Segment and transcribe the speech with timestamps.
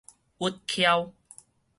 [0.39, 1.13] 鬱曲